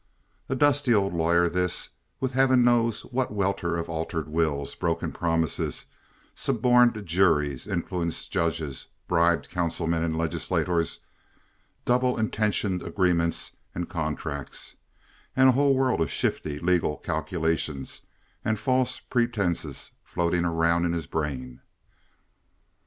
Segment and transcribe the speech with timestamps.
[0.49, 1.89] A dusty old lawyer, this,
[2.19, 5.85] with Heaven knows what welter of altered wills, broken promises,
[6.33, 11.01] suborned juries, influenced judges, bribed councilmen and legislators,
[11.85, 14.75] double intentioned agreements and contracts,
[15.35, 18.01] and a whole world of shifty legal calculations
[18.43, 21.61] and false pretenses floating around in his brain.